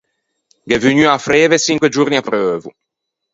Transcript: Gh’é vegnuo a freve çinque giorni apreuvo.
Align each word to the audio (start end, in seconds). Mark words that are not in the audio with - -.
Gh’é 0.67 0.77
vegnuo 0.83 1.11
a 1.15 1.23
freve 1.27 1.57
çinque 1.65 1.93
giorni 1.95 2.17
apreuvo. 2.19 2.69